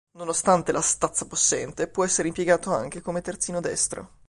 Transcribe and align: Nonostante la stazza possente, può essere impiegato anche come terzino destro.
Nonostante 0.17 0.71
la 0.71 0.81
stazza 0.81 1.27
possente, 1.27 1.87
può 1.87 2.03
essere 2.03 2.27
impiegato 2.27 2.73
anche 2.73 3.01
come 3.03 3.21
terzino 3.21 3.61
destro. 3.61 4.13